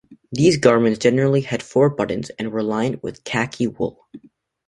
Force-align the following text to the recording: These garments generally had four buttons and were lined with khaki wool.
These 0.31 0.57
garments 0.57 0.97
generally 0.97 1.41
had 1.41 1.61
four 1.61 1.87
buttons 1.91 2.31
and 2.39 2.51
were 2.51 2.63
lined 2.63 3.03
with 3.03 3.23
khaki 3.23 3.67
wool. 3.67 4.07